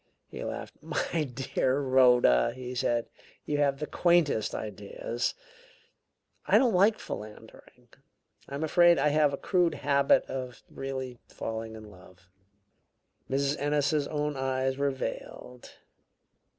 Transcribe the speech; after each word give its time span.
He 0.29 0.43
laughed. 0.43 0.73
"My 0.81 1.25
dear 1.31 1.79
Rhoda," 1.79 2.53
he 2.55 2.73
said, 2.73 3.05
"you 3.45 3.59
have 3.59 3.77
the 3.77 3.85
quaintest 3.85 4.55
ideas. 4.55 5.35
I 6.47 6.57
don't 6.57 6.73
like 6.73 6.97
philandering; 6.97 7.87
I'm 8.49 8.63
afraid 8.63 8.97
I 8.97 9.09
have 9.09 9.31
a 9.31 9.37
crude 9.37 9.75
habit 9.75 10.25
of 10.25 10.63
really 10.71 11.19
falling 11.29 11.75
in 11.75 11.91
love." 11.91 12.27
Mrs. 13.29 13.59
Ennis's 13.59 14.07
own 14.07 14.35
eyes 14.37 14.75
were 14.75 14.89
veiled. 14.89 15.71